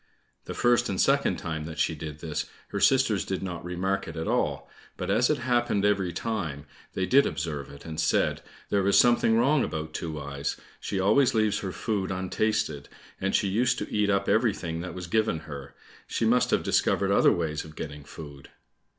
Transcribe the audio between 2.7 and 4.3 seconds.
sisters did not remark it at